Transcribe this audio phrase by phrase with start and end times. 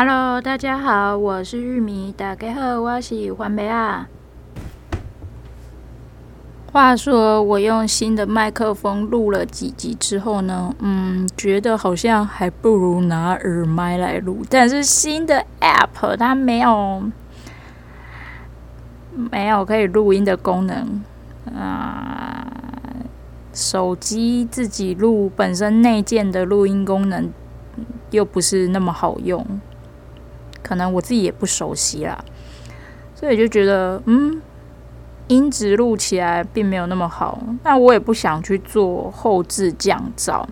[0.00, 2.14] Hello，大家好，我是玉米。
[2.16, 4.08] 大家好，我是黄梅啊。
[6.70, 14.44] 话说，我用新的麦克风录了几集之后呢，嗯，觉得好像还不如拿耳麦来录。
[14.48, 17.02] 但是新的 App 它没有
[19.16, 21.02] 没有可以录音的功能
[21.56, 22.46] 啊。
[23.52, 27.28] 手机自己录本身内建的录音功能
[28.12, 29.44] 又不是那么好用，
[30.62, 32.22] 可能我自己也不熟悉啦，
[33.14, 34.40] 所以就觉得嗯，
[35.28, 37.38] 音质录起来并没有那么好。
[37.64, 40.44] 那我也不想去做后置降噪。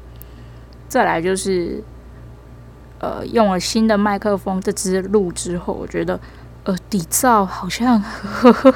[0.88, 1.82] 再来就是，
[3.00, 6.18] 呃，用了新的麦克风这支录之后，我觉得
[6.64, 8.74] 呃底噪好像呵呵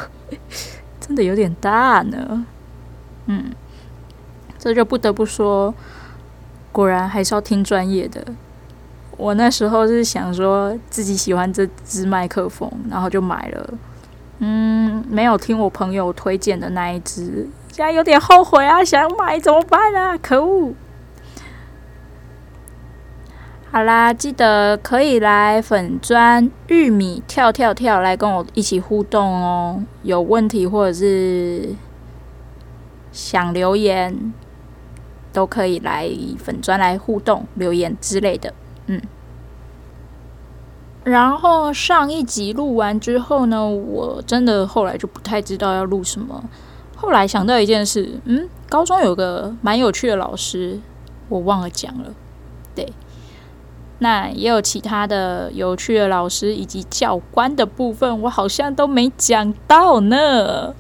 [1.01, 2.47] 真的有点大呢，
[3.27, 3.53] 嗯。
[4.63, 5.75] 这就不得不说，
[6.71, 8.23] 果然还是要听专业的。
[9.21, 13.75] 我那时候是想说自己喜欢这支麦克风，然后就买了。
[14.39, 18.83] 嗯，没有听我朋友推荐的那一支，现在有点后悔啊！
[18.83, 20.17] 想买怎么办啊？
[20.17, 20.73] 可恶！
[23.71, 29.85] 好啦，记得可以来粉砖玉米跳跳跳来跟我一起互动哦。
[30.03, 31.75] 有问题或者是
[33.13, 34.33] 想留言。
[35.33, 38.53] 都可以来粉砖来互动留言之类的，
[38.91, 39.01] 嗯。
[41.05, 46.45] 然后上一集录完之后呢，我真的后来就不太知道要录什么。
[46.95, 50.79] 后来想到一件事，嗯，高中有个蛮有趣的老师，
[51.31, 52.11] 我忘了讲了。
[52.75, 52.93] 对，
[54.01, 60.75] 那也有其他的有趣的老师以及教官的部分，我好像都没讲到呢。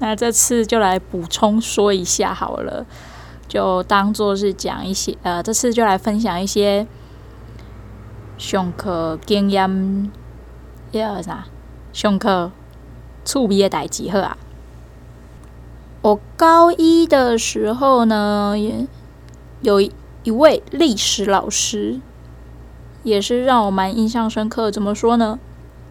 [0.00, 2.84] 那这次就来补充说一下好了。
[3.48, 6.86] 就当做是讲一些，呃，这次就来分享一些
[8.38, 10.12] 上课经验，
[10.92, 11.46] 要啥？
[11.92, 12.52] 上课
[13.24, 14.38] 趣味的代志好啊。
[16.02, 18.86] 我高一的时候呢，也
[19.60, 22.00] 有一位历史老师，
[23.02, 24.70] 也是让我蛮印象深刻。
[24.70, 25.40] 怎么说呢？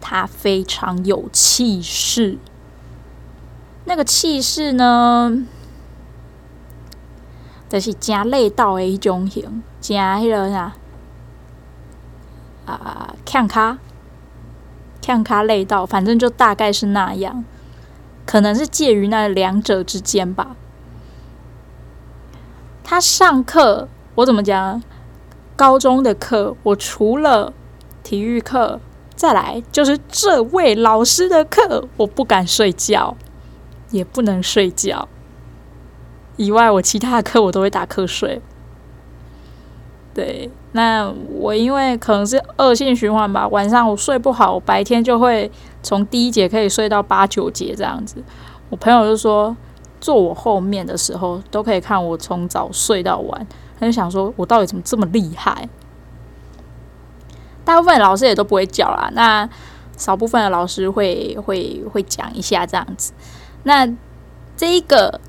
[0.00, 2.38] 他非常有气势，
[3.84, 5.44] 那个气势呢？
[7.68, 10.72] 就是真累到的一种型，真迄个啥
[12.72, 13.78] 啊，看卡
[15.02, 17.44] 看卡累到，反正就大概是那样，
[18.26, 20.56] 可能是介于那两者之间吧。
[22.84, 24.82] 他上课，我怎么讲？
[25.56, 27.52] 高中的课，我除了
[28.04, 28.80] 体育课，
[29.16, 33.16] 再来就是这位老师的课，我不敢睡觉，
[33.90, 35.08] 也不能睡觉。
[36.36, 38.40] 以外，我其他的课我都会打瞌睡。
[40.18, 45.48] 对，那我因为可能是恶性循环吧，晚上我睡不好，我白天就会
[45.80, 48.20] 从第一节可以睡到八九节这样子。
[48.68, 49.56] 我朋友就说，
[50.00, 53.46] 坐我后面的时候都可以看我从早睡到晚，
[53.78, 55.68] 他就想说我到底怎么这么厉害？
[57.64, 59.48] 大部分老师也都不会教啦，那
[59.96, 63.12] 少部分的老师会会会讲一下这样子。
[63.62, 63.88] 那
[64.56, 65.20] 这一个。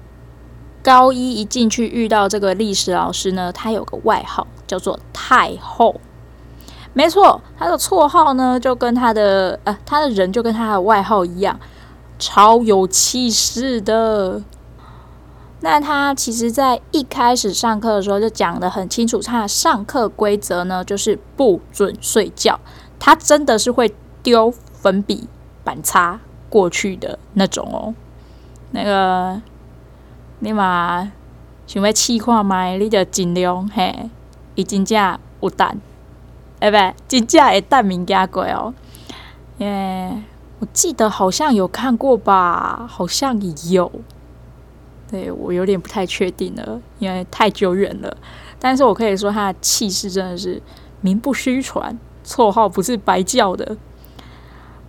[0.81, 5.99] 高一一进去遇到这个历史老师呢，他有个外号叫做太后。
[6.93, 11.59] 没错，他的绰号呢就跟他的呃，他的人就跟他的外号一样，
[12.17, 14.41] 超有气势的。
[15.61, 22.59] 那他其实在一开始上课的时候就讲得很清楚，他的上课规则呢就是不准睡觉。
[22.97, 25.27] 他真的是会丢粉笔、
[25.63, 26.19] 板擦
[26.49, 27.93] 过去的那种哦，
[28.71, 29.41] 那个。
[30.39, 31.11] 你嘛
[31.67, 34.09] 想要试看觅，你就尽量嘿，
[34.55, 35.77] 伊真正有胆，
[36.59, 38.73] 哎不，真正会胆物件过哦。
[39.57, 40.23] 耶，
[40.59, 43.37] 我记得好像有看过吧，好像
[43.69, 43.91] 有。
[45.11, 48.15] 对，我有点不太确定了，因为太久远了。
[48.57, 50.61] 但是我可以说他的气势真的是
[51.01, 53.75] 名不虚传，绰号不是白叫的。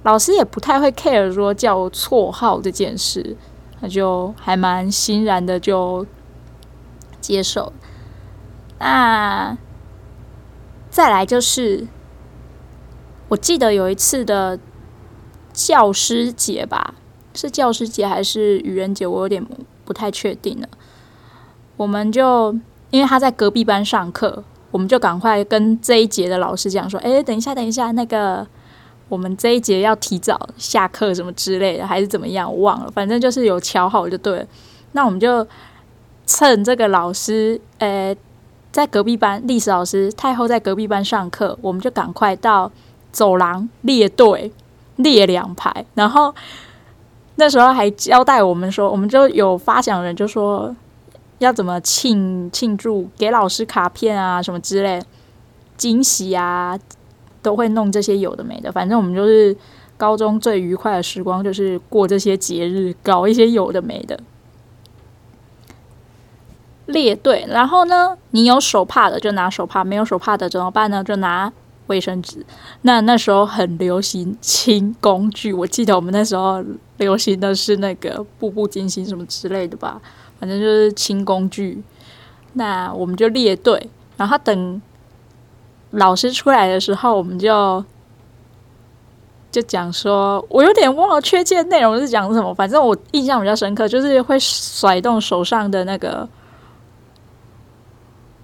[0.03, 3.37] 老师也不太会 care 说叫绰号这件事。
[3.81, 6.07] 那就还蛮欣然的，就
[7.21, 7.73] 接受。
[8.79, 9.57] 那
[10.91, 11.87] 再来就是，
[13.29, 14.59] 我记得有一次的
[15.53, 16.95] 教师节吧，
[17.35, 19.07] 是教师节还是愚人节？
[19.07, 19.45] 我有点
[19.85, 20.69] 不太确定了。
[21.77, 22.53] 我们就
[22.91, 28.47] 因为他在隔壁班上课，我们就赶快跟这一节的老师讲说：“哎，等一下，等一下，那个。”
[29.11, 32.51] 我们这一节要提早下课什么之类的，还是怎么样？
[32.51, 34.47] 我忘了，反正就是有瞧好就对了。
[34.93, 35.47] 那我们就
[36.27, 38.17] 趁这个老师，呃，
[38.73, 42.71] 在隔壁班历史老师太后在隔壁班上课，我们就赶快到
[43.13, 44.53] 走廊列队
[44.97, 46.35] 列两排，然后
[47.35, 50.75] 那时候还交代我们说，我们就有发奖人就说
[51.39, 55.03] 要怎么庆庆祝，给老师卡片啊什么之类
[55.77, 56.79] 惊喜啊，
[57.43, 58.71] 都会弄这些有的没的。
[58.71, 59.57] 反正我们就是
[59.97, 64.19] 高中最愉快的时光，就是过这些节日，搞一些有的没的。
[66.87, 71.05] 列队，然后呢，你有手帕的就拿手帕，没有手帕的怎么办呢？
[71.05, 71.53] 就拿
[71.87, 72.45] 卫生纸。
[72.83, 76.65] 那那时候很流行清工具，我记得我们那时候
[76.99, 80.03] 流行的是那个步步惊心什么之类的吧，
[80.41, 81.81] 反正就是清工具。
[82.55, 84.83] 那我们就列队，然后等
[85.91, 87.85] 老师出来的时候，我们就
[89.51, 96.29] 就讲说，我有点忘了确切内容是讲什么，反正我印象比较深刻，就是会甩动手上的那个。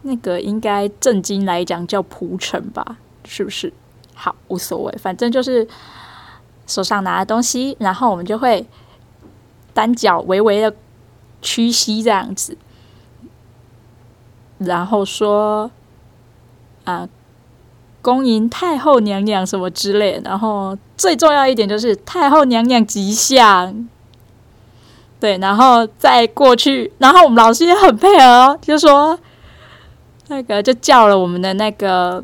[0.03, 3.73] 那个应该正经来讲叫蒲尘吧，是不是？
[4.15, 5.67] 好，无所谓，反正就是
[6.65, 8.65] 手上拿的东西，然后我们就会
[9.75, 10.73] 单脚微微的
[11.43, 12.57] 屈膝这样子，
[14.59, 15.69] 然后说
[16.85, 17.09] 啊，
[18.07, 23.89] 恭迎太后娘娘什么之类，然后最重要一点就是太后娘娘吉祥，
[25.19, 29.19] 对，然后再过去，然后我们老师也很配合，就说。
[30.29, 32.23] 那个就叫了我们的那个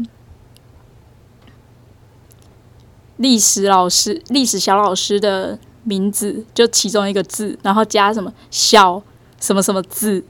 [3.17, 9.03] 历史老师、历史小老师的名字，就其中一个字，然后加什么小
[9.41, 10.25] 什么什么字，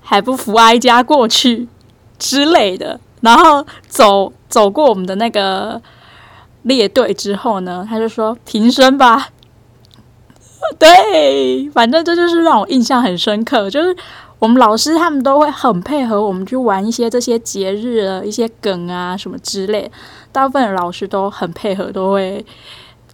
[0.00, 1.66] 还不服哀家过去
[2.20, 3.00] 之类的。
[3.20, 5.80] 然后走走过我们的那个
[6.62, 9.28] 列队之后呢，他就说平身吧。
[10.78, 13.96] 对，反正这就是让我印象很深刻，就是。
[14.38, 19.90] 我们老师他们都会很配合我们去玩一些这些节日的一些梗啊什么之类，
[20.30, 22.44] 大部分老师都很配合，都会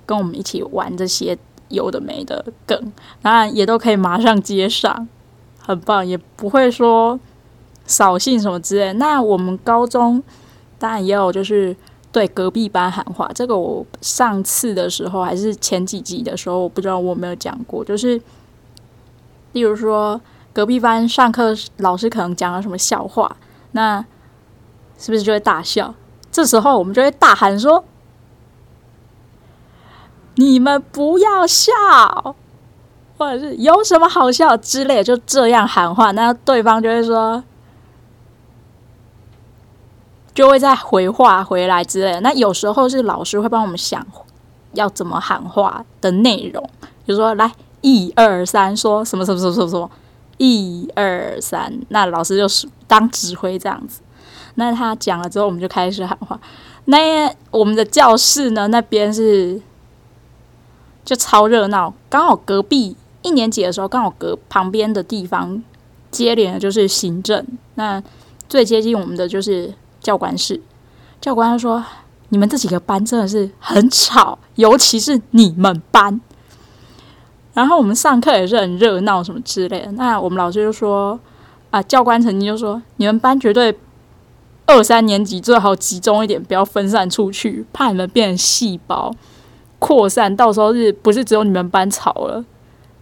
[0.04, 1.38] 跟我们一起玩这些
[1.68, 5.06] 有的没的梗，当然也都可以马上接上，
[5.60, 7.18] 很棒，也不会说
[7.92, 8.92] 扫兴什么之类。
[8.94, 10.22] 那我们高中
[10.78, 11.76] 当然也有就是
[12.10, 18.20] 对隔壁班喊话，这个我上次的时候还是前几集的时候，我不知道我没有讲过，就是
[19.52, 20.20] 例如说。
[20.54, 23.36] 隔壁班上课，老师可能讲了什么笑话，
[23.70, 24.04] 那
[24.98, 25.94] 是不是就会大笑？
[26.30, 27.82] 这时候我们就会大喊说
[30.36, 31.72] ：“你们不要笑，
[33.16, 36.10] 或者是有什么好笑之类，就这样喊话。
[36.10, 37.42] 那对方就会说，
[40.34, 42.20] 就会再回话回来之类。
[42.20, 44.06] 那有时候是老师会帮我们想
[44.74, 46.62] 要怎么喊话的内容，
[47.04, 49.90] 比如说来一二三，说什么什么什么什么什么。
[50.38, 54.00] 一二三，那老师就是当指挥这样子。
[54.56, 56.40] 那他讲了之后，我们就开始喊话。
[56.86, 58.66] 那我们的教室呢？
[58.68, 59.60] 那边是
[61.04, 61.94] 就超热闹。
[62.08, 65.62] 刚好隔壁一年级的时候，刚好隔旁边的地方
[66.10, 67.46] 接连的就是行政。
[67.76, 68.02] 那
[68.48, 70.60] 最接近我们的就是教官室。
[71.20, 71.84] 教官说
[72.30, 76.20] ：“你们这几个班真的是很吵，尤其是你们班。”
[77.54, 79.92] 然后我们上课也是很热闹，什么之类的。
[79.92, 81.20] 那我们老师就说
[81.70, 83.78] ：“啊，教官曾经就说，你们班绝对
[84.66, 89.14] 二三年级最好集中一点，不要分散出去，怕你们变成细胞
[89.78, 92.44] 扩散，到时候是不是只有你们班吵了？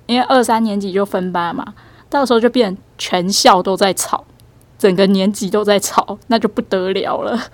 [0.06, 1.74] 因为二三年级就分班嘛，
[2.08, 4.24] 到时候就变全校都在吵，
[4.80, 7.38] 整个年级都在吵，那就不得了了。”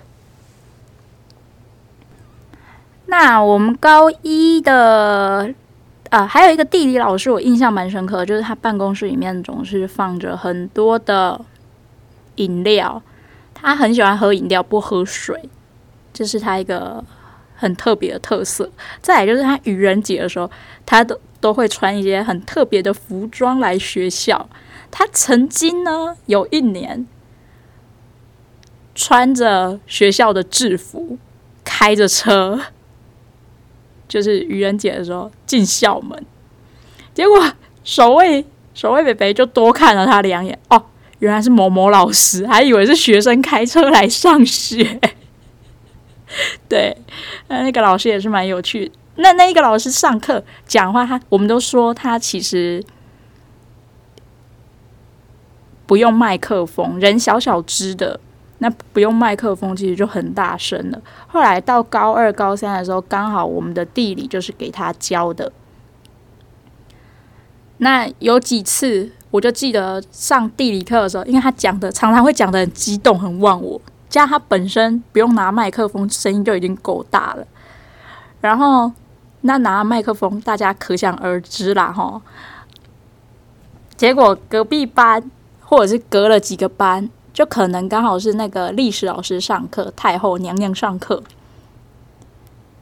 [3.07, 5.53] 那我们高一的。
[6.09, 11.41] 啊，还有一个地理老师，我印象蛮深刻，就是他办公室里面总是放着很多的
[12.35, 13.03] 饮料，
[13.53, 15.49] 他很喜欢喝饮料，不喝水，
[16.13, 17.03] 这是他一个
[17.57, 18.71] 很特别的特色。
[19.01, 20.49] 再来就是他愚人节的时候，
[20.85, 24.47] 他都都会穿一些很特别的服装来学校。
[24.89, 27.05] 他曾经呢，有一年
[28.97, 31.17] 穿着学校的制服，
[31.63, 32.59] 开着车。
[34.09, 36.25] 就是愚人节的时候进校门，
[37.13, 37.51] 结果
[37.83, 40.81] 守卫守卫北北就多看了他两眼，哦，
[41.19, 45.01] 原来是某某老师，还以为是学生开车来上学。
[46.69, 46.95] 对，
[47.49, 48.89] 那那个老师也是蛮有趣。
[49.17, 52.81] 那那一个老师上课讲话，他我们都说他其实
[55.85, 58.21] 不用麦克风，人小小只的。
[58.59, 60.99] 那不用麦克风，其实就很大声了。
[61.27, 65.51] 后来到高二、高三的时候，刚好我们的地理就是给他教的。
[67.77, 77.45] 那有几次，我就记得上地理课的时候，因为他讲的常常会讲的很激动、很忘我，加上他本身不用拿麦克风，声音就已经够大了。
[78.41, 78.91] 然后
[79.41, 82.21] 那拿麦克风，大家可想而知啦，吼。
[83.95, 91.21] 结果隔壁班或者是隔了几个班，就可能刚好是那个历史老师上课，太后娘娘上课，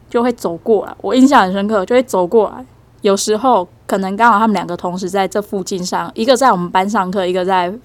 [0.09, 0.95] 就会走过来。
[1.01, 2.65] 我印象很深刻，就会走过来。
[3.01, 7.77] 有时候可能刚好他们两个同时在这附近上，一个在我们班上课，一个在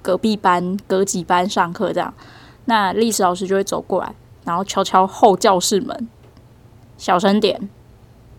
[0.00, 2.14] 隔壁班、隔几班上课这样。
[2.64, 4.14] 那历史老师就会走过来，
[4.46, 6.08] 然后敲敲后教室门，
[6.96, 7.68] 小声点，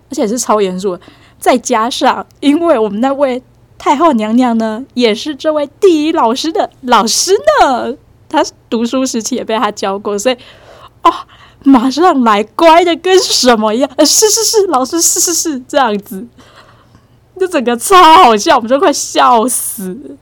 [0.10, 0.98] 而且是超严肃。
[1.38, 3.44] 再加上，因为我们那位。
[3.78, 7.96] 太后娘娘呢，也是这位地理老师的老师呢。
[8.28, 10.36] 她读书时期也被他教过，所以
[11.04, 11.14] 哦，
[11.64, 13.90] 马上来乖的跟什么一样。
[14.00, 16.26] 是是是，老师是是是这样子，
[17.40, 20.18] 就整个超好笑，我们就快笑死。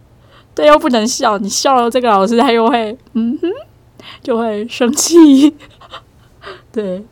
[0.54, 3.50] 对，又不能笑，你笑了这个老师他又会嗯哼，
[4.22, 5.56] 就会生气。
[6.72, 7.04] 对。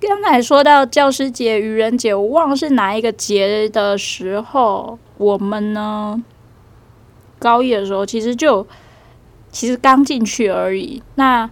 [0.00, 6.22] 刚才说到教师节、愚人节，我忘了是哪一个节的时候，我们呢
[7.40, 8.64] 高一的时候，其实就
[9.50, 11.02] 其实刚进去而已。
[11.16, 11.50] 那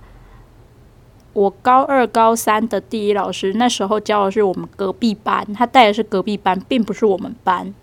[1.33, 7.75] 我高二、高三的地理老师那时候教的是我们隔壁班，他带的是隔壁班，并不是我们班。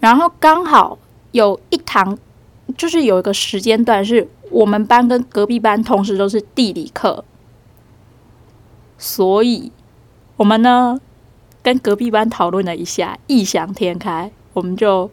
[0.00, 0.98] 然后刚好
[1.32, 2.16] 有一堂，
[2.76, 7.22] 就是有一个时间段是我们班跟隔壁班同时都是地理课。
[9.04, 9.70] 所以，
[10.38, 10.98] 我们呢
[11.62, 15.10] 跟隔壁班讨论了一下，异想天开，我们就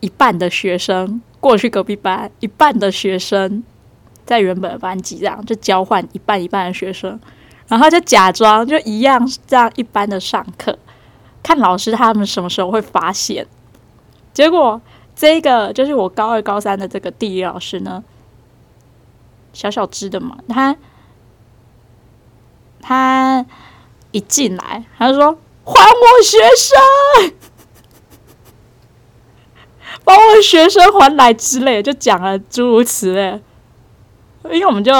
[0.00, 3.62] 一半的学生过去隔壁班，一半的学生
[4.24, 7.20] 在原本的班级，这样就交换一半一半的学生，
[7.68, 10.78] 然后就假装就一样这样一般的上课，
[11.42, 13.46] 看老师他们什么时候会发现。
[14.32, 14.80] 结果
[15.14, 18.02] 这个就是我高二高三的这个地理老师呢，
[19.52, 20.74] 小小只的嘛，他。
[22.82, 23.44] 他
[24.10, 27.32] 一进来，他就说：“还我学生，
[30.02, 33.40] 把我学生还来之类，就讲了诸如此类。
[34.44, 34.92] 因为我们就，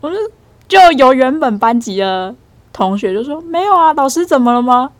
[0.00, 0.18] 我们
[0.66, 2.34] 就有原本班级的
[2.72, 4.90] 同学就说：没有啊，老师怎么了吗？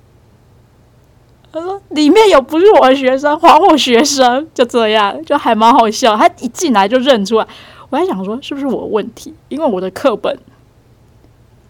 [1.52, 6.16] 他说里面有不是我的学生，还我学生，就这样，就还蛮好笑。
[6.16, 7.46] 他一进来就认出来，
[7.90, 10.38] 我还想说是不是我的问题，因为我的课本。”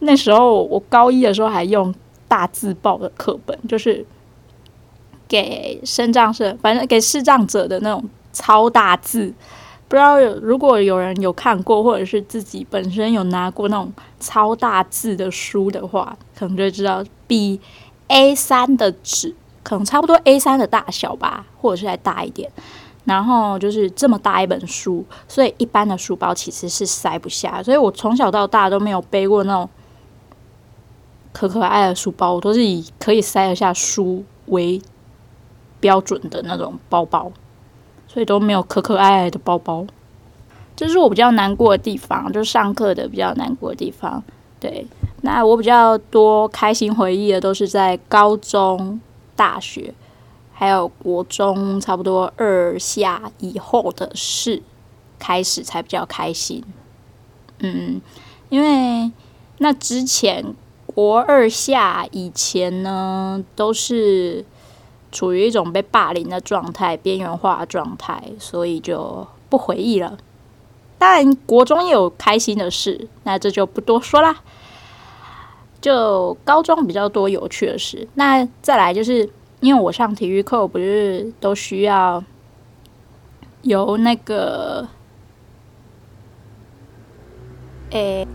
[0.04, 1.94] 那时候我高一的时候还用
[2.28, 4.04] 大字报的课本，就是
[5.26, 9.32] 给身障生，反正给视障者的那种超大字。
[9.87, 17.61] 不知道有如果有人有看过，或者是自己本身有拿过那种超大字的书的话，可能就知道比
[18.08, 22.50] A 三的纸可能差不多 A 三的大小吧，或者是再大一点。
[23.04, 27.62] 然后就是这么大一本书，所以一般的书包其实是塞不下。
[27.62, 29.68] 所以我从小到大都没有背过那种。
[31.35, 34.81] 可可爱爱的书包，我都是以可以塞得下书为
[35.81, 37.33] 标准的那种包包，
[38.07, 39.85] 所以都没有可可爱爱的包包。
[40.76, 44.23] 这是我比较难过的地方，就是上课的比较难过的地方。
[44.61, 44.87] 对，
[45.23, 49.00] 那我比较多开心回忆的都是在高中、
[49.35, 49.93] 大学，
[50.53, 54.62] 还有国中，差不多二下以后的事
[55.19, 56.62] 开始才比较开心。
[57.59, 58.00] 嗯，
[58.50, 59.11] 因为
[59.59, 60.55] 那之前。
[60.95, 64.45] 国二下以前呢，都是
[65.11, 70.17] 处于一种被霸凌的状态、边缘化的状态，所以就不回忆了。
[70.97, 74.41] 当然，国中也有开心的事，那这就不多说啦。
[75.81, 78.07] 就高中比较多有趣的事。
[78.15, 79.29] 那再来就是，
[79.61, 82.23] 因为我上体育课，不是都需要
[83.63, 84.89] 由那个，
[87.91, 88.27] 诶，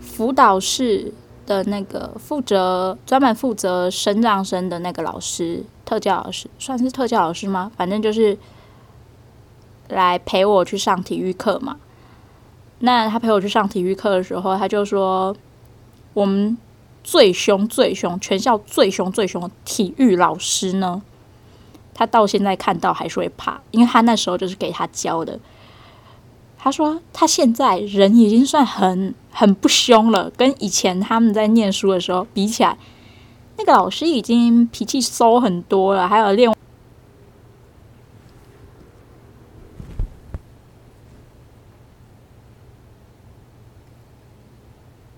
[0.00, 1.12] 辅导室。
[1.48, 7.72] 的那个负责专门负责身障生的那个老师，特教老师算是特教老师吗？
[7.74, 8.36] 反正就是
[9.88, 11.78] 来陪我去上体育课嘛。
[12.80, 15.34] 那他陪我去上体育课的时候，他就说，
[16.12, 16.58] 我们
[17.02, 21.00] 最凶、最凶，全校最凶、最凶的体育老师呢，
[21.94, 25.40] 他到现在看到还是会怕，因为他那时候就是给他教的。
[26.60, 32.76] 他说：“他现在人已经算很很不凶了，跟以前他们在念书的时候比起来，
[33.56, 36.08] 那个老师已经脾气收很多了。
[36.08, 36.52] 还有练，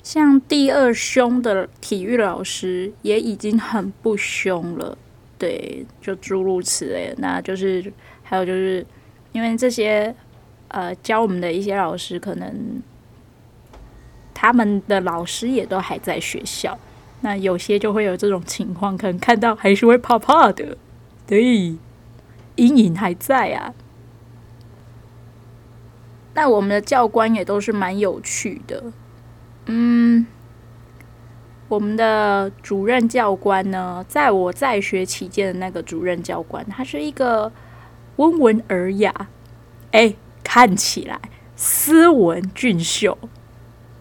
[0.02, 4.98] 像第二凶的体育老师也已经很不凶了。
[5.38, 7.14] 对，就诸如此类。
[7.16, 7.90] 那就是
[8.22, 8.86] 还有就是
[9.32, 10.14] 因为这些。”
[10.72, 12.80] 呃教我们的一些老师，可能
[14.40, 16.78] 他们的老师也都还在学校，
[17.20, 20.78] 那有些就会有这种情况，可能看到还是会怕怕的，
[21.26, 21.76] 对，
[22.56, 23.74] 阴影还在啊。
[26.32, 28.82] 那我们的教官也都是蛮有趣的，
[29.66, 30.26] 嗯。
[31.68, 37.52] 我们的主任教官呢，在我在学期间的那个主任教官，他是一个
[38.16, 39.14] 温文尔雅，
[39.92, 41.20] 哎，看起来
[41.54, 43.16] 斯文俊秀，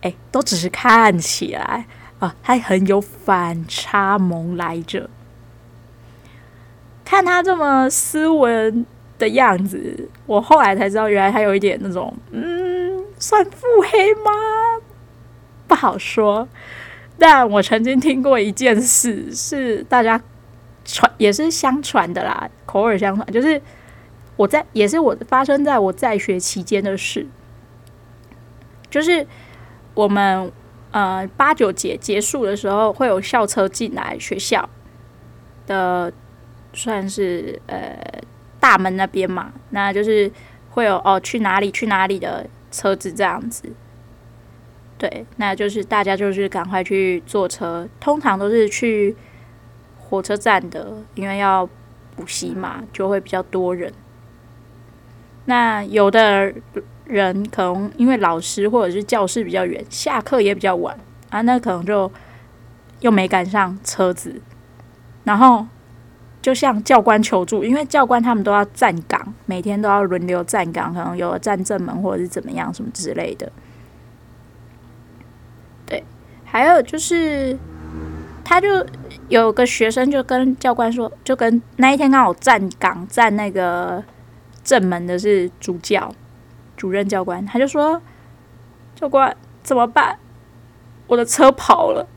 [0.01, 1.85] 哎，都只是看起来
[2.19, 5.09] 啊，他很有反差萌来着。
[7.03, 8.85] 看他这么斯文
[9.17, 14.31] 的样子，我后来才知道，原来他有一点那种，嗯，算腹黑吗？
[15.67, 16.47] 不好说。
[17.17, 20.21] 但我曾经听过一件事，是大家
[20.85, 23.61] 传也是相传的啦，口耳相传，就是
[24.37, 27.27] 我在也是我发生在我在学期间的事，
[28.89, 29.27] 就是
[29.99, 30.49] 我们
[30.91, 34.69] 呃八九节结束的时候会有校车进来学校
[35.67, 36.09] 的，
[36.71, 37.99] 算是呃
[38.61, 40.31] 大门那边嘛，那就是
[40.69, 43.69] 会有哦去哪里去哪里的车子这样子。
[44.97, 49.13] 对，那就是大家就是赶快去坐车，通常都是去
[49.97, 51.67] 火车站的，因为要
[52.15, 53.91] 补习嘛，就会比较多人。
[55.43, 56.53] 那有的
[57.09, 60.97] 人可能因为老师或者是教室比较远，下课也比较晚
[61.29, 62.09] 啊，那可能就
[62.99, 64.39] 又没赶上车子，
[65.23, 65.65] 然后
[66.41, 73.51] 就向教官求助，因为教官他们都要站岗，每天都要轮流站岗，可能有站正门或者是怎么样什么之类的。
[75.85, 76.03] 对
[76.45, 77.57] 还有就是，
[78.43, 78.85] 他就
[79.27, 84.03] 有个学生就跟教官说，就跟那一天刚好站岗站那个
[84.63, 86.13] 正门的是主教，
[86.79, 88.01] 主任教官，他就说
[88.95, 90.17] ：“教官怎么办？
[91.07, 92.07] 我的车跑了。”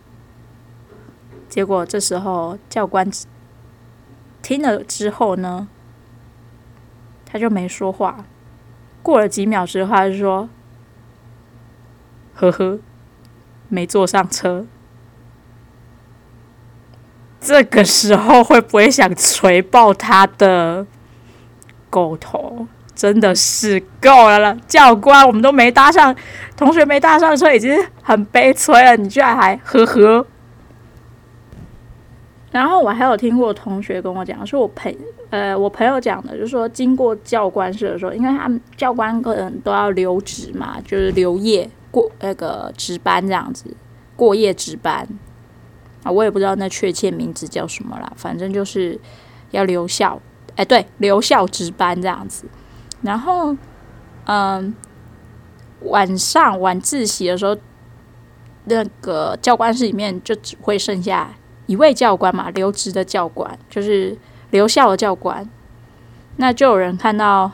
[1.50, 3.10] 结果这时候教官
[4.40, 5.66] 听了之后呢，
[7.26, 8.24] 他就没说话。
[9.02, 10.48] 过了几秒之后，他就说
[12.34, 12.78] ：“呵呵。”
[13.68, 14.66] 没坐上车，
[17.40, 20.86] 这个时候会不会想锤爆他的
[21.88, 22.66] 狗头？
[22.94, 26.14] 真的是够了了，教官，我们都没搭上，
[26.56, 30.26] 同学没搭上车，已经很悲催了，你居然还呵呵。
[32.50, 34.94] 然后我还有听过同学跟我讲，是我朋
[35.30, 41.68] 呃我朋友讲的，就是说经过教官室的时候，因为他们教官可能都要留职嘛，就是留夜。
[41.90, 43.66] 过那个值班这样子，
[44.16, 45.06] 过夜值班
[46.02, 48.98] 啊，我也不知道那确切名字叫什么啦，反正就是
[49.50, 50.18] 要留校，
[50.56, 52.46] 哎，对，留校值班这样子。
[53.02, 53.56] 然后，
[54.24, 54.74] 嗯，
[55.82, 57.56] 晚上晚自习的时候，
[58.64, 61.34] 那个教官室里面就只会剩下
[61.66, 64.16] 一位教官嘛，留职的教官，就是
[64.50, 65.48] 留校的教官。
[66.36, 67.52] 那就有人看到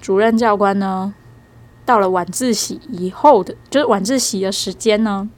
[0.00, 1.14] 主任教官呢。
[1.86, 5.28] 到了晚自习以后的，就是晚自习的时间呢，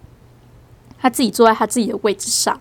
[0.99, 2.61] 他自己坐在他自己的位置上，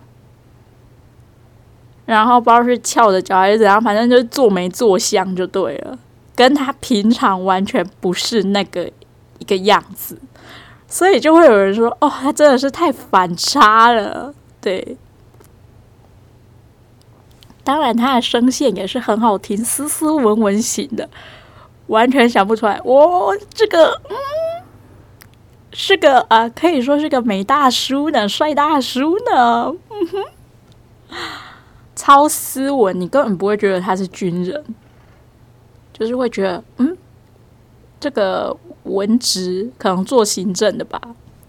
[2.06, 5.98] 然后不知道是翘着脚还是怎样，反正就是坐没坐相就对了，
[6.34, 8.90] 跟他平常完全不是那个
[9.38, 10.18] 一个样子，
[10.86, 14.96] 所以就会有人说：“哦，他真的是太反差了。”对，
[17.64, 21.08] 当然他的声线也是很好听，斯斯文文型的。
[21.88, 24.16] 完全想不出来，我、哦、这个嗯，
[25.72, 31.16] 是个啊、可以说是个美大叔呢，帅大叔呢，嗯哼，
[31.94, 34.64] 超斯文，你根本不会觉得他是军人，
[35.92, 36.96] 就是会觉得嗯，
[38.00, 41.00] 这个文职可能做行政的吧，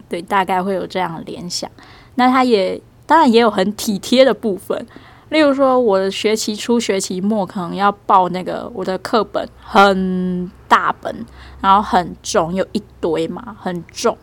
[0.10, 1.70] 对，大概会有这样的联想。
[2.16, 4.86] 那他也当然也有很体贴的部分。
[5.30, 11.26] 例如说，我的学期初、学期末可能要报那个我的课本很大本，
[11.60, 14.16] 然后很重，有一堆嘛，很重。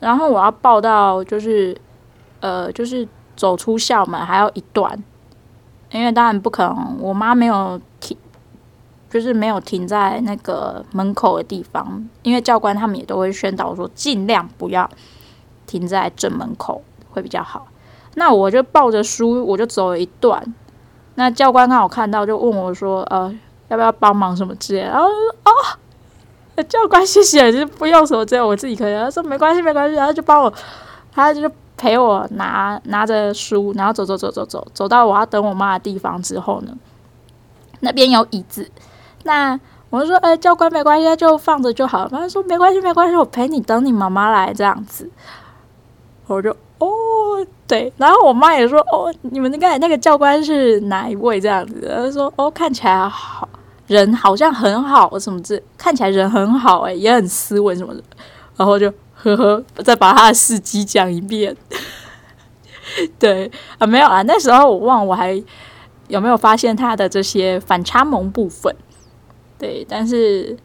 [0.00, 1.76] 然后我要报到就是，
[2.40, 5.04] 呃，就是走出校门还要一段，
[5.90, 8.16] 因为当然不可能，我妈没有提，
[9.16, 14.88] 就是没有停在那个门口的地方，因为教官他们也都会宣导说，尽量不要
[15.66, 17.66] 停在正门口会比较好。
[18.14, 20.54] 那我就抱着书，我就走了一段。
[21.14, 23.34] 那教官刚好看到，就问我说：“呃，
[23.68, 28.94] 要不要帮忙什么之类？”然后哦，教官谢谢，就是不用什么之类，我自己可以。
[28.94, 30.52] 他说没关系，没关系，然后就帮我，
[31.10, 36.76] 他就陪我拿拿着书，然后走走走走走，走到我要等我妈的地方之后呢，
[37.80, 38.70] 那边有椅子。
[39.26, 39.60] 那
[39.90, 42.08] 我就说，哎，教官没关系，就放着就好。
[42.08, 45.10] 他说没关系，没关系，我陪你等你妈妈来这样子。
[46.26, 46.86] 我就哦，
[47.66, 51.92] 对，然后我妈也说，哦，你们刚才那个教官是哪一位这样子？
[51.94, 53.48] 他说，哦，看起来好
[53.86, 58.02] 人好像很好什么之，看起来人很好，哎，也很斯文什么的。
[58.56, 61.56] 然后就呵呵，再把他的事迹讲一遍。
[63.18, 65.40] 对啊，没有啊，那时候我忘我还
[66.08, 68.74] 有没有发现他的这些反差萌部分。
[69.58, 70.56] 对，但是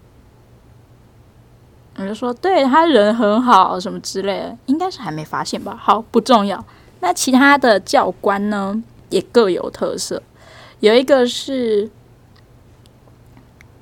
[1.98, 5.78] 我就说，对他人很好，什么之类的，应该是还没发现吧。
[5.80, 6.64] 好，不重要。
[7.00, 10.22] 那其他的教官呢，也各有特色。
[10.80, 11.90] 有一个是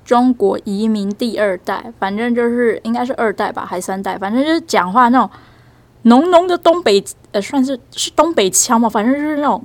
[0.03, 5.29] 中国移民第二代，反正就是应该是二代吧，还三代，反正就是讲话那种
[6.03, 9.63] 浓浓的东北，呃，算是是东北腔嘛，反正就是那种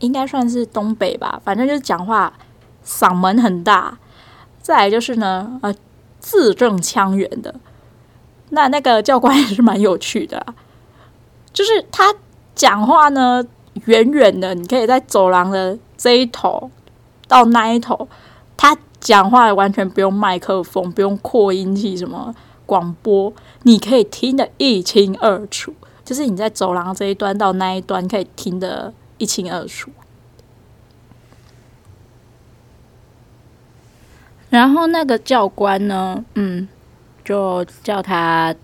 [0.00, 2.32] 应该算是东北吧，反正就是讲话
[2.84, 3.98] 嗓门很大。
[4.62, 5.74] 再来就是呢，呃，
[6.20, 7.54] 字正腔圆的，
[8.50, 10.54] 那那个教官也是蛮有趣的啦，
[11.52, 12.14] 就是他
[12.54, 13.44] 讲话呢，
[13.86, 16.70] 远远的，你可以在走廊的这一头
[17.26, 18.08] 到那一头，
[18.56, 22.32] 他讲话完全不用麦克风，不用扩音器什么
[22.64, 23.32] 广播，
[23.64, 29.90] 你可以听得一清二楚，就是你在走廊这一端到那一端可以听得一清二楚。
[34.52, 36.68] 然后那个教官呢，嗯，
[37.24, 38.54] 就叫他，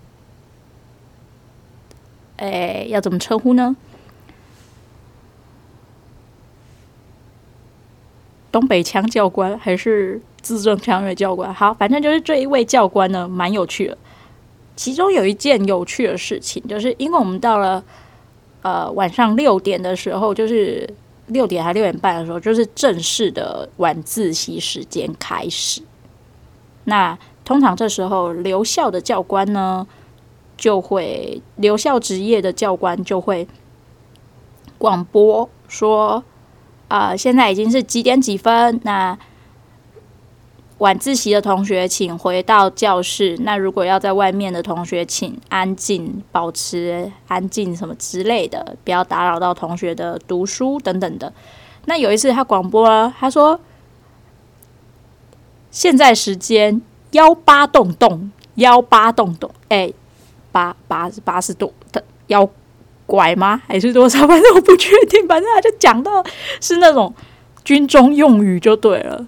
[2.37, 3.75] 哎，要怎么称呼呢？
[8.51, 11.51] 东北腔教官还是字正腔圆教官？
[11.51, 13.97] 好，反正就是这一位教官呢，蛮有趣的。
[14.75, 17.83] 其中有一件有趣的事情，就是因为我们到了
[18.61, 20.87] 呃晚上六点的时候，就是。
[21.29, 25.81] 六点还六点半的时候，就是正式的晚自习时间开始。
[26.83, 29.87] 那通常这时候留校的教官呢，
[30.57, 33.47] 就会留校职业的教官就会
[34.77, 36.23] 广播说
[36.89, 38.79] ：“啊、现在已经是几点几分？
[38.83, 39.17] 那。”
[40.79, 43.37] 晚自习的同学，请回到教室。
[43.41, 51.31] 那如果要在外面的同学，请安静，保持安静，什么之类的，不要打扰到同学的读书等等的。
[51.85, 53.59] 那有一次他广播了，他说
[55.69, 59.91] ：“现在时间幺八洞洞，幺八洞洞，哎，
[60.53, 62.49] 八八八十度的妖
[63.05, 63.61] 怪吗？
[63.67, 64.19] 还是多少？
[64.27, 65.27] 反正我不确定。
[65.27, 66.23] 反正他就讲到
[66.61, 67.13] 是那种
[67.65, 69.27] 军中用语就对了，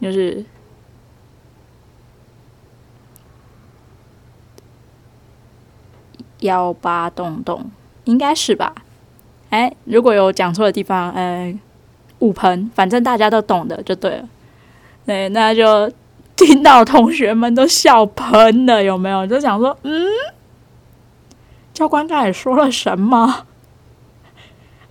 [0.00, 0.44] 就是。”
[6.42, 7.70] 幺八洞洞
[8.04, 8.74] 应该是吧？
[9.50, 11.60] 哎，如果有讲错的地方，嗯，
[12.20, 14.28] 误喷，反正大家都懂的就对了。
[15.04, 15.92] 对，那就
[16.36, 19.26] 听到同学们都笑喷了，有没有？
[19.26, 20.06] 就想说，嗯，
[21.74, 23.46] 教官刚才说了什么？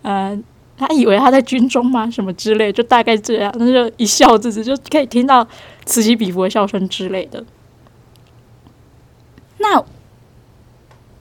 [0.03, 0.43] 嗯，
[0.77, 2.09] 他以为他在军中吗？
[2.11, 5.47] 什么之类，就大概这样，那就一笑置之，就可以听到
[5.85, 7.43] 此起彼伏的笑声之类的。
[9.57, 9.83] 那。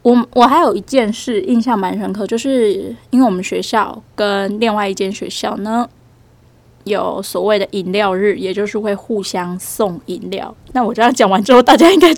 [0.03, 5.87] 我我还有一件事印象蛮深刻，就是因为我们学校跟另外一间学校呢
[6.85, 10.55] 有所谓的饮料日，也就是会互相送饮料。
[10.73, 12.15] 那我这样讲完之后，大家应该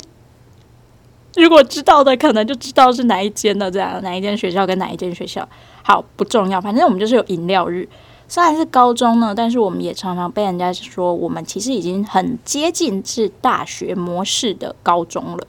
[1.35, 3.69] 如果知道的，可能就知道是哪一间了。
[3.69, 5.49] 这样哪一间学校跟哪一间学校，
[5.83, 7.89] 好，不重要，反正我们就是有饮料日。
[8.29, 15.47] 虽然是高中呢，但是我们也常常被人家说，我们其实已经很接近是大学模式的高中了。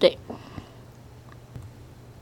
[0.00, 0.18] 对。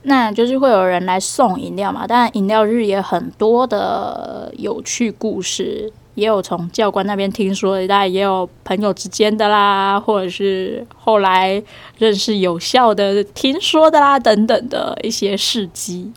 [0.07, 11.63] 那就是会有人来送饮料嘛，当然饮料日也很多的有趣故事，也有从教官那边听说的，当然也有朋友之间的啦，或者是后来
[11.97, 16.13] 认识有效的听说的啦等等的一些事迹。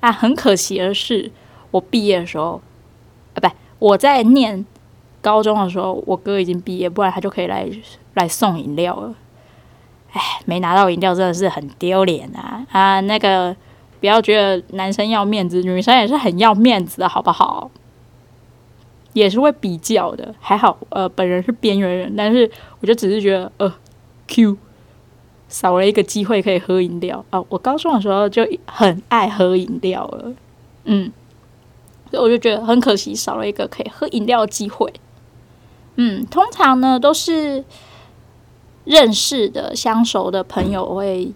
[0.00, 1.30] 啊，很可惜的是，
[1.70, 2.60] 我毕业的时候，
[3.34, 3.48] 啊，不，
[3.78, 4.64] 我在念
[5.20, 7.68] 高中的时候，我哥已经毕业，不然他就可以来
[8.14, 9.14] 来送饮料了。
[10.12, 12.66] 哎，没拿到饮料真的是很丢脸啊！
[12.70, 13.56] 啊，那个
[13.98, 17.70] 不要觉得男生要面子，女生也是很要面子的，好不好？
[19.14, 20.34] 也是会比较的。
[20.38, 23.74] 还好，呃，本人是边缘人，但是我就只是觉得，呃
[24.28, 24.58] ，Q
[25.48, 27.42] 少了一个机会可以喝饮料啊！
[27.48, 30.32] 我高中的时候就很爱喝饮料了，
[30.84, 31.10] 嗯，
[32.10, 34.92] 所以我就觉得很可惜，少了一个可以喝饮料的机会。
[35.96, 37.64] 嗯，通常呢都是。
[38.84, 41.32] 认识的、相熟的朋友会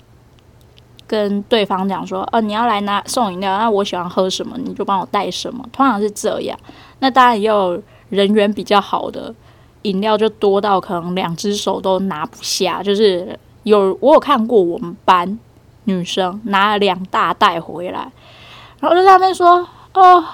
[1.06, 6.59] 跟对方讲说：“哦、你要来拿送饮料，那我喜欢喝什么，你就帮我带什么。”通常是这样。
[6.98, 9.35] 那当然也有人缘比较好的，
[9.82, 15.38] 饮料就多到可能两只手都拿不下，就是有我有看过我们班
[15.85, 18.11] 女生拿了两大袋回来，
[18.80, 20.24] 然后就在那边说哦，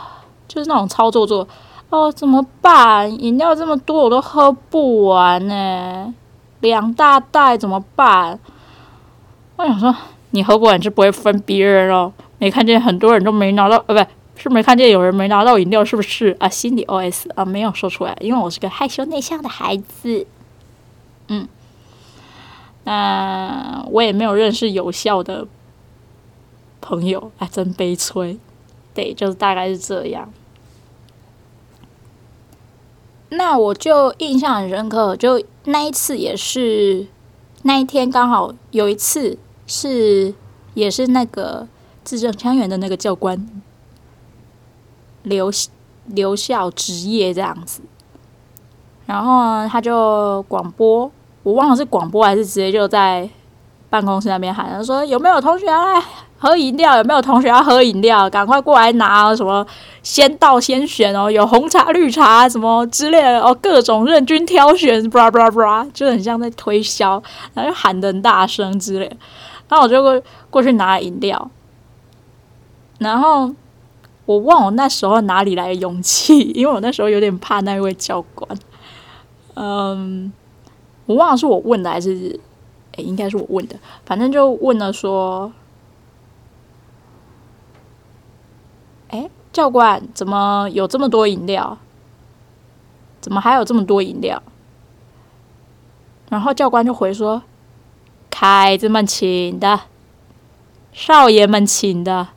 [0.49, 1.47] 就是那种操作做
[1.91, 3.23] 哦，怎么办？
[3.23, 6.15] 饮料这么多我都喝不完呢，
[6.63, 8.41] 两大袋怎么办？
[9.57, 9.95] 我想说
[10.31, 14.11] 你喝不完就不会分别人哦，没看见很多人都没拿到，呃，不。
[14.35, 16.49] 是没看见有人没拿到饮料，是不是啊？
[16.49, 20.27] 心里 OS 啊，没有说出来，因为我是个害羞内向的孩子。
[21.29, 21.47] 嗯，
[22.83, 25.47] 那我也没有认识有效的
[26.81, 28.37] 朋友，哎，真悲催。
[28.95, 30.29] 对，就是大概是这样。
[33.33, 37.07] 那我就印象很深刻，就那一次也是
[37.63, 40.35] 那一天刚好有一次是
[40.75, 41.67] 也是那个
[42.05, 43.47] 字正腔圆的那个教官。
[45.25, 45.53] 留
[46.07, 47.81] 留校值夜这样子，
[49.07, 51.09] 然后呢，他就广播，
[51.45, 53.31] 我忘了是广播还是直接就在
[53.89, 56.03] 办公室那边喊，他说有没有同学要来
[56.43, 56.97] 喝饮料？
[56.97, 58.29] 有没有同学要喝饮料？
[58.29, 59.33] 赶快过来拿！
[59.37, 59.65] 什么
[60.03, 67.23] 先到先选哦，有红茶、绿茶什么之类的哦，各种任君挑选，布拉布拉布拉，就很像在推销，
[67.55, 69.07] 然后就喊得很大声之类。
[69.69, 71.51] 然后我就过过去拿饮料，
[72.99, 73.55] 然后。
[74.25, 78.49] 我忘了那时候哪里来的勇气，因为我那时候有点怕那位教官。
[79.55, 80.33] 嗯，
[81.07, 82.39] 我忘了是我问的还是，
[82.93, 83.75] 哎，应该是我问的。
[84.07, 85.53] 反正就问了说，
[89.13, 91.79] 哎，教官怎么有这么多饮料？
[93.21, 94.43] 怎么还有这么多饮料？
[96.29, 97.43] 然后教官就回说
[98.31, 99.83] ：“开子们请的，
[100.93, 102.29] 少爷们请的。”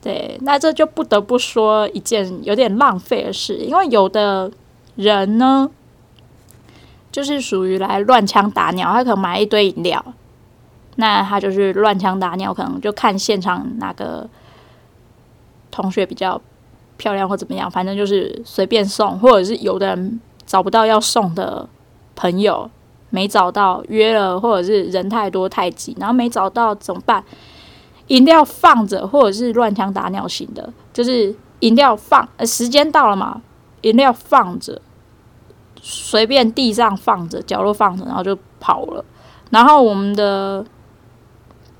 [0.00, 4.50] 对，那这就不得不说一件有点浪费的事，因为有的
[4.94, 5.68] 人呢，
[7.10, 10.02] 就是属于来乱枪打鸟，他可能买一堆饮料，
[10.94, 14.30] 那他就是乱枪打鸟，可能就看现场哪个
[15.70, 16.40] 同学比较
[16.96, 21.68] 漂亮或怎么样，反正就是随便送，或者是有的人找不到要送的
[22.16, 22.70] 朋友，
[23.10, 27.22] 没找到约了，或者是人太多太挤，然后没找到怎么办？
[28.08, 33.42] 饮料放着，或者是乱枪打鸟型的，就是饮料放，呃，时间到了嘛，
[33.82, 34.80] 饮料放着，
[35.80, 39.04] 随便地上放着，角落放着，然后就跑了。
[39.50, 40.64] 然后我们的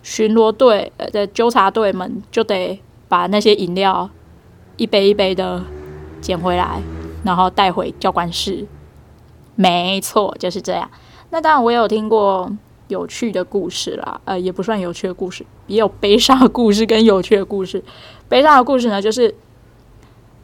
[0.03, 4.09] 巡逻队呃的纠察队们就得把那些饮料
[4.77, 5.65] 一杯一杯的
[6.21, 6.83] 捡回来，
[7.25, 8.67] 然后带回教官室。
[9.55, 10.91] 没错，就是这样。
[11.31, 12.51] 那当然，我也有听过。
[12.89, 17.85] 有趣的故事啦，呃，也不算有趣的故事，也有悲伤的故事跟有趣的故事。
[18.31, 19.35] 悲伤的故事呢，就是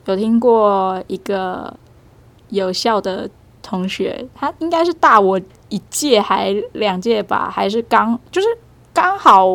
[0.05, 1.75] 有听过一个
[2.51, 3.31] 有效的
[3.63, 8.49] 同学，他应该是大我一届还两届吧，还是刚就是
[8.93, 9.49] 刚好，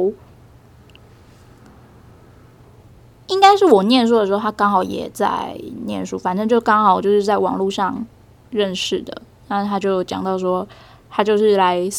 [3.30, 8.06] 应该是我念书的时候，他刚好也在念书，反正就刚好就是在网络上
[8.52, 9.22] 认识的。
[9.48, 10.68] 那他就讲到说，
[11.10, 11.89] 他就是来。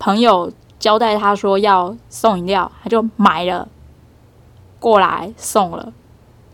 [0.00, 0.48] 朋友
[0.78, 3.66] 交代他说要送饮料，他就买了
[4.78, 5.92] 过来送了。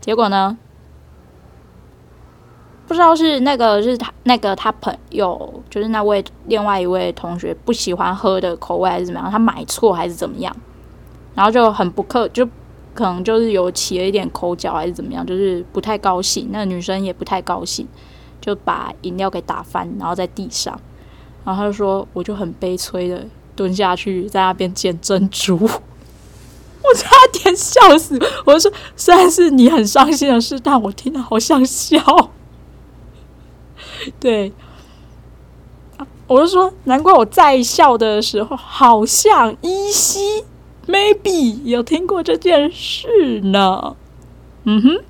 [0.01, 0.57] 结果呢，
[2.87, 10.57] 不知道是那个是他那个他朋友，就是那位另外一位同学不喜欢喝的口味还是怎么样，他买错还是怎么样，
[11.35, 12.49] 然后就很不客，就
[12.95, 16.49] 可能就是有起了一点口角还是怎么样，就是不太高兴。
[16.53, 17.87] 那女生也不太高兴，
[18.41, 20.81] 就把饮料给打翻，然后在地上。
[21.45, 25.59] 然后他就说：“我就很悲催的蹲下去，在那边捡珍珠。
[26.85, 28.19] ”我差点笑死。
[28.47, 31.99] 我就说：“虽然是你很伤心的事，但我听了好想笑。
[34.21, 34.53] ”对，
[36.27, 40.45] 我就说：“难怪我在笑的时候，好像依稀
[40.87, 43.97] maybe 有听过这件事呢。”
[44.65, 45.01] 嗯哼，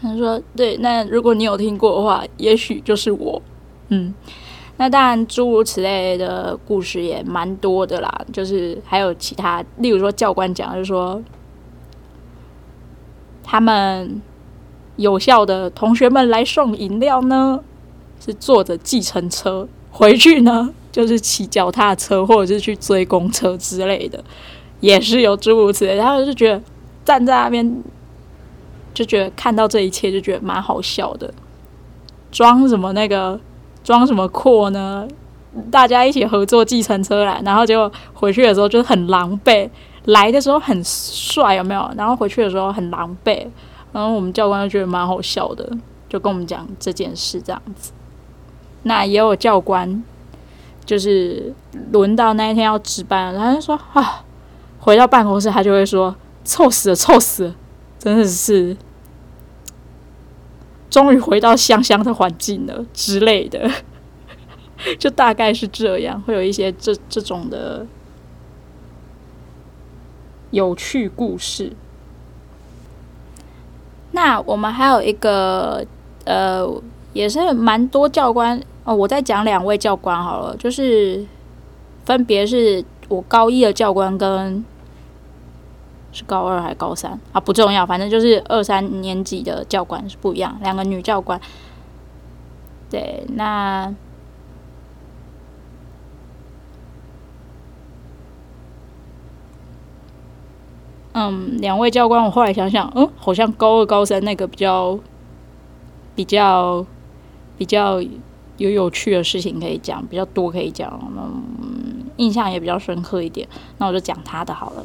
[0.00, 3.42] 他说：“对，那如果你有听过的话，也许就是我。”
[3.88, 4.14] 嗯。
[4.78, 8.20] 那当然，诸如此类的故事也蛮多的啦。
[8.30, 11.22] 就是还有其他，例如说教官讲，就是说
[13.42, 14.20] 他们
[14.96, 17.58] 有效的同学们来送饮料呢，
[18.20, 24.24] 是坐着计程车回去呢，就是骑脚踏车或者是去追公车之类的，
[24.80, 25.94] 也是有诸如此类。
[25.96, 26.62] 然后就觉得
[27.04, 27.82] 站在那边，
[28.94, 31.34] 就觉得看到这一切就觉得蛮好笑的，
[32.32, 33.38] 装什么那个。
[33.84, 35.06] 装什么阔呢？
[35.70, 39.70] 大家一起合作计程车来，然后结果回去的时候就很狼狈。
[40.06, 41.88] 来的时候很帅，有没有？
[41.96, 43.46] 然后回去的时候很狼狈。
[43.92, 45.70] 然后我们教官就觉得蛮好笑的。
[46.08, 47.92] 就跟我们讲这件事这样子。
[48.82, 50.02] 那也有教官，
[50.86, 51.52] 就是
[51.92, 54.24] 轮到那一天要值班了，他就说啊，
[54.78, 57.54] 回到办公室他就会说，臭死了，臭死了，
[57.98, 58.74] 真的是。
[60.88, 63.70] 终于回到香香的环境了之类的，
[64.98, 67.84] 就大概是这样，会有一些这这种的
[70.52, 71.72] 有趣故事。
[74.12, 75.84] 那我们还有一个
[76.24, 76.66] 呃，
[77.12, 81.26] 也是蛮多教官哦，我再讲两位教官好了，就是
[82.06, 84.64] 分别是我高一的教官跟。
[86.12, 87.38] 是高二还是高三啊？
[87.38, 91.38] 不重要，反正就是二三年级的教官是不一样，两个女教官。
[92.88, 93.94] 对，那
[101.12, 104.98] 嗯，两位教官，我后来想想，嗯，好像高二、高三那个比较
[106.14, 106.86] 比较
[107.58, 108.00] 比较
[108.58, 113.46] 有有趣的事情可以讲，比较多可以讲，嗯，印象也比较深刻一点。
[113.78, 114.84] 那我就讲他的好了。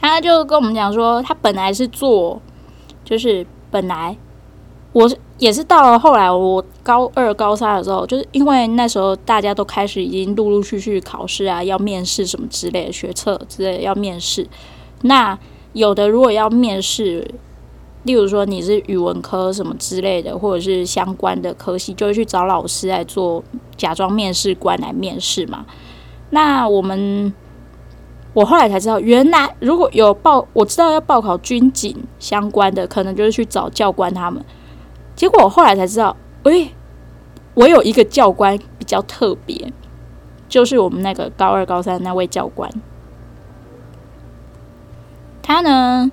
[0.00, 2.40] 他就跟我们讲说，他本来是做，
[3.04, 4.16] 就是本来
[4.92, 14.46] 我也是到了后来，我高二、高三的时候，就是因为那时候大家都开始已经陆陆续续考试啊，要面试什么之类的，学测之类的要面试。
[15.02, 15.36] 那
[15.72, 17.28] 有的如果要面试，
[18.06, 23.44] 例如说你是语文科什么之类的，或者是相关的科系，就会去找老师来做
[23.76, 25.66] 假装面试官来面试嘛。
[26.30, 27.34] 那我们。
[28.36, 34.44] 我后来才知道，原来如果有报，我知道要报考军警相关的，可能就是去找教官他们。
[35.14, 36.70] 结果我后来才知道，诶，
[37.54, 39.72] 我有一个教官比较特别，
[40.50, 42.70] 就是我们那个高二、高三那位教官。
[45.42, 46.12] 他呢，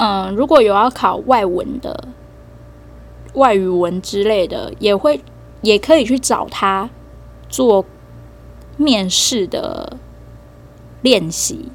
[0.00, 2.08] 嗯，如果有要考外文的、
[3.34, 5.22] 外语文之类的，也会
[5.60, 6.88] 也可以去找他
[7.50, 7.84] 做
[8.78, 9.98] 面试的。
[11.02, 11.72] 练习，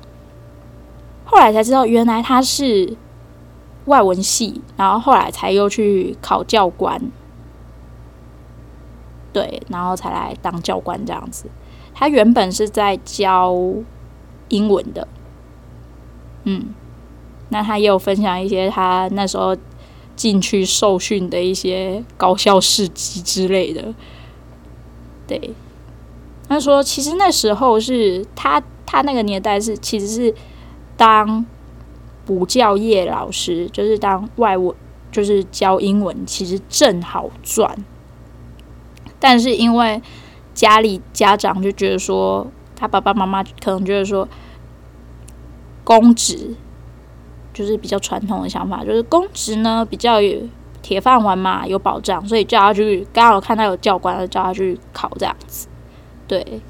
[1.26, 2.96] 后来才知道，原来他是
[3.86, 7.02] 外文系，然后后来才又去考教官，
[9.34, 11.50] 对，然后才来当教官这样子。
[11.92, 13.56] 他原本是在教
[14.50, 15.08] 英文的，
[16.44, 16.76] 嗯，
[17.50, 19.56] 那他也有分享一些他那时候
[20.16, 23.94] 进去受训的一些高校事迹之类的。
[25.28, 25.54] 对，
[26.48, 28.62] 他说，其实那时候是他。
[28.88, 30.34] 他那个年代是其实是
[30.96, 31.44] 当
[32.24, 34.74] 补教业老师，就是当外文，
[35.12, 37.84] 就是教英文，其实正好赚。
[39.20, 40.02] 但是因为
[40.54, 44.30] 家里家长就觉得说，他爸爸妈妈可能觉得说，
[45.84, 46.56] 公职
[47.56, 50.38] 就是比较传统的想法，就是公职呢比较有
[50.82, 55.68] 铁饭碗嘛，有保障，所以叫他去，刚好看到有教官，叫他去考这样子，
[56.28, 56.62] 对。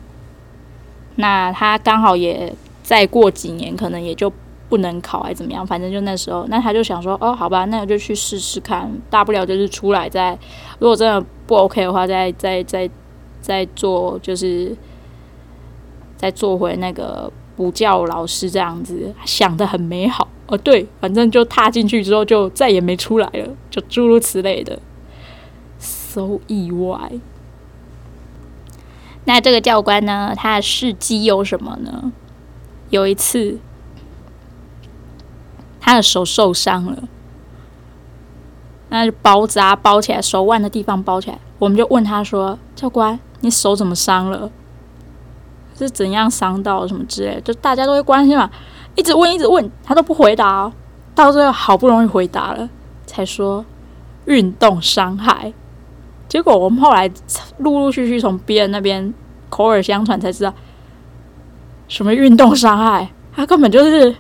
[1.18, 4.32] 那他刚好也再过几年，可能也就
[4.68, 5.66] 不能考，还怎么样？
[5.66, 10.38] 反正就那时候，那他就想说，哦，好吧，那我就去试试看，大不了就是出来再，
[10.78, 12.90] 如果真的不 OK 的话，再再再
[13.42, 14.76] 再做，就是
[16.18, 20.58] 再做回那个补教老师这样子，想得很美好哦。
[20.58, 24.80] 对，反正就踏进去之后，就再也没出来了，就诸如此类的
[25.80, 27.12] ，so 意外。
[29.26, 30.34] 那这个教官呢？
[30.36, 32.12] 他的事迹有什么呢？
[32.92, 33.58] 有一次，
[35.80, 37.04] 他的手受伤了，
[38.90, 41.40] 那就包扎包起来，手腕的地方包起来。
[41.58, 44.52] 我们就问他说：“教官，你手怎么伤了？
[45.78, 48.50] 是怎样伤到什么之类？”就大家都会关心嘛，
[48.96, 50.74] 一直问，一直问，他都不回答哦。
[51.14, 52.70] 到最后好不容易回答了，
[53.06, 53.64] 才说
[54.26, 55.54] 运动伤害。
[56.28, 57.10] 结果我们后来
[57.60, 59.14] 陆陆续续从别人那边
[59.50, 60.54] 口耳相传才知道，
[61.88, 64.14] 什么运动伤害，他根本就是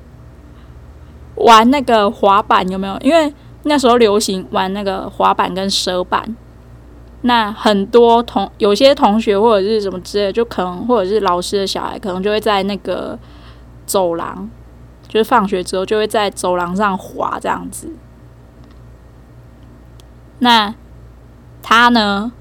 [1.35, 2.97] 玩那个滑板，有没有？
[3.01, 3.33] 因为
[3.63, 6.35] 那时候流行玩那个滑板跟蛇板，
[7.25, 13.19] 那很多同有些同学或者是什么之类，就可能或者是老师的小孩，可能就会在那个
[13.85, 14.49] 走廊，
[15.07, 17.91] 就是放学之后就会在走廊上滑这样子，
[20.39, 20.73] 那。
[21.67, 22.31] 他呢？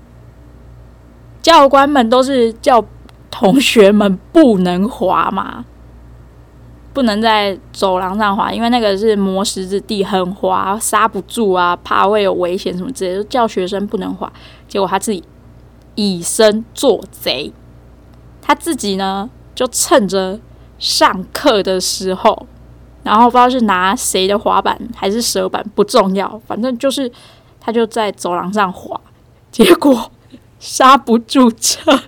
[1.40, 2.84] 教官们都是叫
[3.30, 5.64] 同学们不能滑嘛，
[6.92, 14.30] 不能在走廊上滑，因为那个是磨石子地，很滑，刹不住啊，怕会有危险什么之类的，叫学生不能滑。
[14.74, 15.22] 结果他自己
[15.94, 17.52] 以身作贼，
[18.42, 20.40] 他自己呢就趁着
[20.80, 22.48] 上课的时候，
[23.04, 27.08] 然后不知道是拿谁的滑板还是蛇板，不重要，反正就是。
[27.66, 29.00] 他就在走廊上滑，
[29.50, 30.10] 结果
[30.58, 31.98] 刹不住车，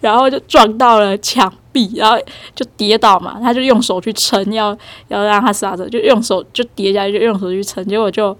[0.00, 2.18] 然后就撞到了墙壁，然后
[2.56, 3.38] 就跌倒嘛。
[3.40, 4.76] 他就用手去撑，要
[5.06, 8.36] 要让他刹车，就用手就跌下去，就用手去撑，结果就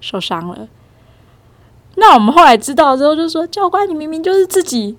[0.00, 0.66] 受伤了。
[1.96, 4.96] 那我们后来知道之后，就说教官，你明明就是自己。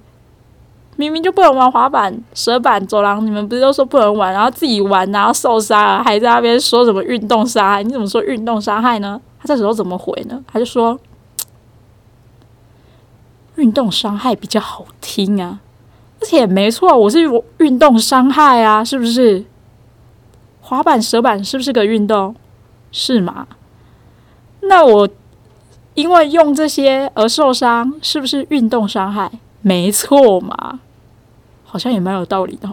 [0.98, 7.84] 明明就不能玩滑板、蛇板、走廊，你们不是都说不能玩，然后自己玩，然后受伤了，还在那边说什么运动伤害？
[7.84, 9.20] 你怎么说运动伤害呢？
[9.38, 10.42] 他这时候怎么回呢？
[10.48, 10.98] 他就说
[13.58, 15.60] 运动伤害比较好听啊，
[16.22, 17.20] 而且没错，我是
[17.58, 19.44] 运动伤害啊，是不是？
[20.62, 22.34] 滑板、蛇板是不是个运动？
[22.94, 23.48] 是吗？
[24.62, 25.10] 那我
[25.96, 29.32] 因为用这些而受伤，是不是运动伤害？
[29.62, 30.80] 没错嘛。
[31.64, 32.70] 好像也蛮有道理的，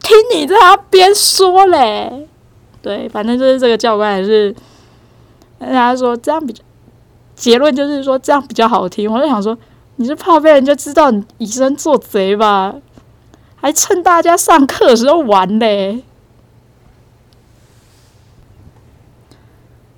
[0.00, 2.26] 听你在那边说嘞，
[2.80, 4.54] 对，反正就是这个教官也是，
[5.58, 6.62] 人家说这样比较，
[7.34, 9.12] 结论就是说这样比较好听。
[9.12, 9.58] 我就想说，
[9.96, 12.74] 你是怕被人家知道你以身作则吧？
[13.56, 16.02] 还趁大家上课的时候玩嘞？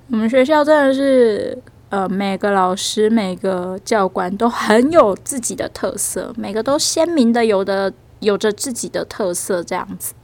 [0.09, 7.93] 我们学校真的是，呃，每个老师、每个教官都很有自己的特色，每个都鲜明的有的。
[8.19, 10.15] 有着自己的特色，这样子，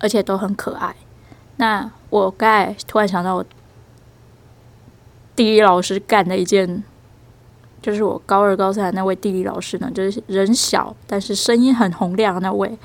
[0.00, 0.96] 而且都很可爱。
[1.58, 3.44] 那我刚才突然想到，我
[5.36, 6.82] 地理老师干的一件，
[7.80, 12.76] 就是我高二、高三的那位地理老师呢，就是人小但是声音很洪亮那位。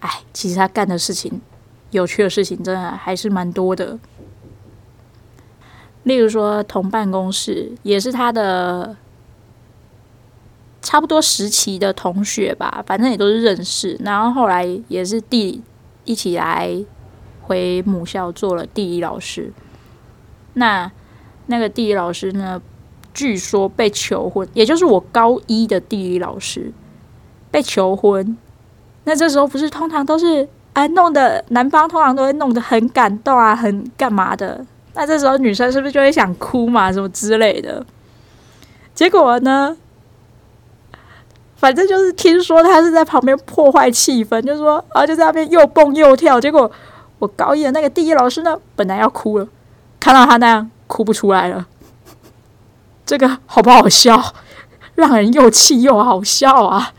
[0.00, 1.42] 哎，其实他干的事情，
[1.90, 3.98] 有趣的事情，真的还是蛮多的。
[6.06, 8.96] 例如说，同办公室也是他的。
[10.82, 13.98] 差不多时期的同学吧，反正也都是认识。
[14.04, 15.60] 然后后来也是地
[16.04, 16.70] 一起来
[17.42, 19.52] 回母校做了地理老师。
[20.52, 20.88] 那
[21.46, 22.62] 那个地理老师呢，
[23.12, 26.72] 据说被求婚，也就是我高一的地理老师
[27.50, 28.38] 被求婚。
[29.02, 34.64] 那这时候不是通常都是哎弄得男方通常都会弄得很感动啊，很干嘛的？
[34.96, 37.84] 那这时候女生是不是就会想哭嘛，什么之类的？
[38.94, 39.76] 结果呢？
[41.56, 46.40] 反正就是听说他是在旁边破坏气氛，就是说啊，就在那边又蹦又跳。
[46.40, 46.70] 结果
[47.18, 49.46] 我高一的那个地理老师呢，本来要哭了，
[50.00, 51.66] 看到他那样哭不出来了。
[53.04, 54.34] 这个好不好笑？
[54.94, 56.92] 让人又气又好笑啊！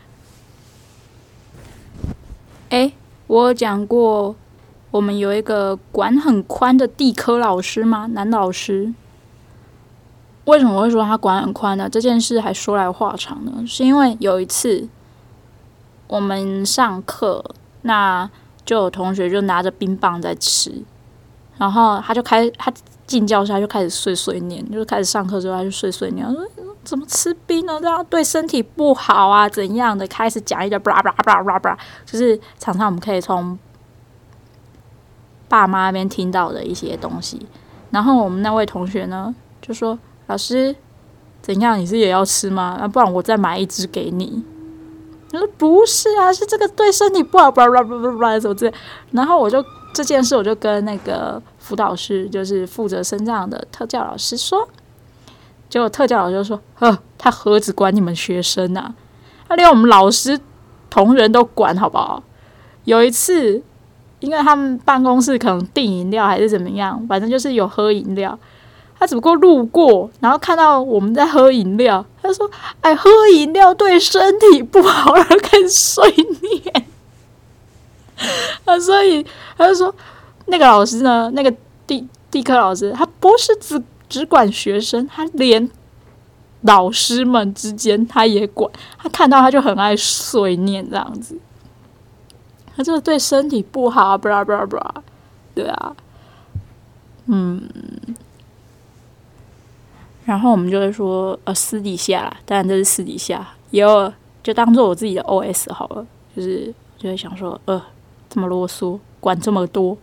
[2.70, 2.92] 诶，
[3.26, 4.36] 我讲过，
[4.90, 8.06] 我们有一个管很宽的地科老师吗？
[8.12, 8.92] 男老师。
[10.46, 11.86] 为什么会说他管很宽呢？
[11.90, 13.52] 这件事还说来话长呢。
[13.66, 14.88] 是因为有一次
[16.06, 17.44] 我们上课，
[17.82, 18.30] 那
[18.64, 20.82] 就有同学就拿着冰棒在吃，
[21.58, 22.72] 然后他就开他
[23.06, 26.42] 进教室他就开始碎碎念，就是开始上课之后他就碎碎念，说
[26.82, 27.78] 怎么吃冰呢？
[27.82, 30.06] 这样对身体不好啊，怎样的？
[30.08, 33.58] 开始讲一个巴拉巴拉巴拉巴拉，就是常常我们可以从
[35.48, 37.46] 爸妈那边听到的一些东西。
[37.90, 39.98] 然后我们那位同学呢，就说。
[40.28, 40.76] 老师，
[41.40, 41.78] 怎样？
[41.78, 42.76] 你是也要吃吗？
[42.78, 44.44] 那不然我再买一只给你。
[45.32, 48.74] 他说不是啊，是这个对身体不好，不不不不不，什么之类。
[49.12, 54.68] 然后我就这件事，我就跟那个辅导师，就是负责身障的特教老师说。
[55.70, 58.94] 结果特教老师就说：“呵，他何止管你们学生啊，
[59.48, 60.38] 他连我们老师
[60.90, 62.22] 同仁都管，好不好？”
[62.84, 63.62] 有一次，
[64.20, 68.38] 因为他们办公室可能订饮料还是怎么样，反正就是有喝饮料。
[69.00, 72.50] 他只不过路过，然后看到我们在喝饮料，他说
[72.82, 76.12] ：“哎，喝饮料对身体不好，然后开始碎
[76.42, 76.84] 念。”
[78.66, 79.24] 啊，所以
[79.56, 79.94] 他就说
[80.46, 81.30] ：“那个老师呢？
[81.32, 81.54] 那个
[81.86, 85.70] 地地科老师，他不是只只管学生，他连
[86.62, 88.68] 老师们之间他也管。
[88.98, 91.38] 他看到他就很爱碎念这样子。
[92.78, 94.94] 他这个对身体不好，不啦不啦不啦，
[95.52, 95.96] 对啊，
[97.26, 97.60] 嗯。”
[100.24, 104.12] 然后我们就会说，呃，私底下啦，当然这是私底下，也有
[104.44, 106.06] 就当做我自己的 OS 好了，
[106.36, 107.82] 就是就会想说，呃，
[108.28, 109.98] 这么啰嗦，管这么多，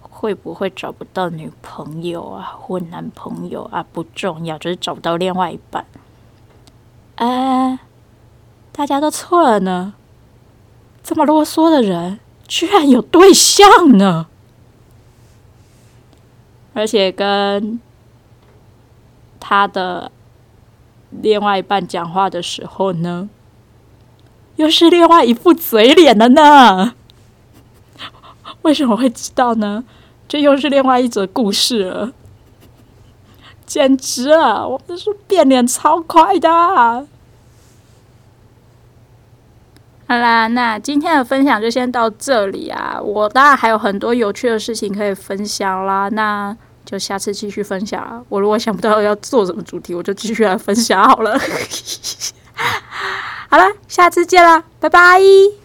[0.00, 3.84] 会不会找不到女朋友啊，或男朋友啊？
[3.92, 5.84] 不重要，就是找不到另外一半。
[7.16, 7.78] 哎，
[8.70, 9.94] 大家都错了呢，
[11.04, 14.26] 这么啰嗦的人，居然有对象呢，
[16.72, 17.78] 而且跟。
[19.46, 20.10] 他的
[21.10, 23.28] 另外一半讲话的时候呢，
[24.56, 26.94] 又是另外一副嘴脸了呢。
[28.62, 29.84] 为什么会知道呢？
[30.26, 32.12] 这又是另外一则故事了，
[33.66, 34.66] 简直了！
[34.66, 37.06] 我这是变脸超快的。
[40.06, 43.00] 好啦，那今天的分享就先到这里啊。
[43.02, 48.24] 我当然还有很多有趣的事情可以分享啦，那就下次继续分享。
[48.28, 51.38] 我如果想不到要做什么主题，我就继续来分享好了。
[53.48, 55.63] 好了，下次见啦，拜拜。